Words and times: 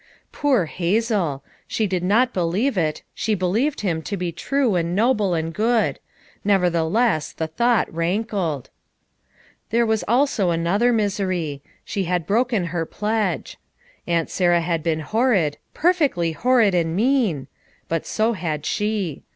Poor 0.31 0.65
Hazel! 0.65 1.43
she 1.67 1.85
did 1.85 2.01
not 2.01 2.33
believe 2.33 2.75
it, 2.75 3.03
she 3.13 3.35
be 3.35 3.45
lieved 3.45 3.81
him 3.81 4.01
to 4.01 4.17
be 4.17 4.31
true 4.31 4.73
and 4.73 4.95
noble 4.95 5.35
and 5.35 5.53
good; 5.53 5.99
nevertheless 6.43 7.31
the 7.31 7.45
thought 7.45 7.87
rankled. 7.93 8.71
There 9.69 9.85
was 9.85 10.03
also 10.07 10.49
another 10.49 10.91
misery; 10.91 11.61
she 11.85 12.05
had 12.05 12.25
broken 12.25 12.65
her 12.73 12.83
pledge. 12.83 13.59
Aunt 14.07 14.31
Sarah 14.31 14.61
had 14.61 14.81
been 14.81 15.01
horrid, 15.01 15.59
"perfectly 15.75 16.31
horrid 16.31 16.73
and 16.73 16.97
nieanl" 16.97 17.45
but 17.87 18.07
so 18.07 18.33
had 18.33 18.65
she. 18.65 19.21